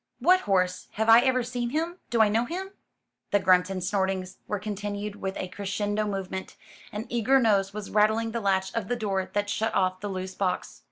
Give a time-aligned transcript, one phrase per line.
[0.17, 0.87] "What horse?
[0.93, 1.99] Have I ever seen him?
[2.09, 2.71] Do I know him?"
[3.29, 6.55] The grunts and snortings were continued with a crescendo movement;
[6.91, 10.33] an eager nose was rattling the latch of the door that shut off the loose
[10.33, 10.79] box.